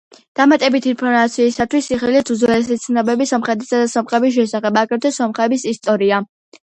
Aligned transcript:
დამატებითი 0.37 0.89
ინფორმაციისათვის 0.91 1.89
იხილეთ 1.91 2.31
უძველესი 2.35 2.77
ცნობები 2.85 3.27
სომხეთის 3.33 3.69
და 3.75 3.83
სომხების 3.91 4.33
შესახებ, 4.39 4.81
აგრეთვე, 4.83 5.13
სომხეთის 5.19 5.67
ისტორია. 5.73 6.21